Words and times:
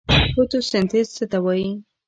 فوتوسنتیز 0.33 1.07
څه 1.15 1.25
ته 1.31 1.37
وایي؟ 1.45 1.71